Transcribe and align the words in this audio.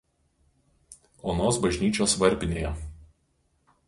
Onos 1.33 1.59
bažnyčios 1.65 2.15
varpinėje. 2.23 2.73